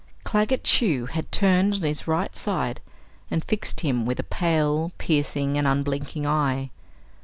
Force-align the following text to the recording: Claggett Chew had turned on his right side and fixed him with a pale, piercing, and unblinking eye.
Claggett 0.23 0.63
Chew 0.63 1.05
had 1.05 1.31
turned 1.31 1.75
on 1.75 1.81
his 1.81 2.07
right 2.07 2.35
side 2.35 2.81
and 3.29 3.45
fixed 3.45 3.81
him 3.81 4.03
with 4.03 4.19
a 4.19 4.23
pale, 4.23 4.91
piercing, 4.97 5.59
and 5.59 5.67
unblinking 5.67 6.25
eye. 6.25 6.71